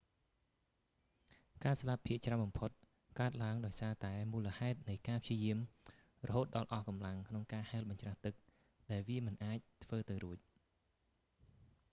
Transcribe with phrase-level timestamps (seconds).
[1.63, 2.69] ការស្លាប់ភាគច្រើនបំផុត
[3.19, 5.59] កើតឡើងដោយសារតែមូលហេតុនៃការព្យាយាម
[6.27, 8.33] រហូតដល់អស់កម្លាំងក្នុងការហែលបញ្ច្រាស់ទឹក
[8.91, 10.39] ដែលវាមិនអាចធ្វើទៅរួច